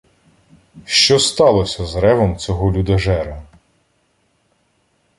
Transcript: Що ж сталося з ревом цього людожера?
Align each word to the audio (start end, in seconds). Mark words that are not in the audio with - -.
Що 0.85 1.17
ж 1.17 1.27
сталося 1.27 1.85
з 1.85 1.95
ревом 1.95 2.37
цього 2.37 2.71
людожера? 2.71 3.43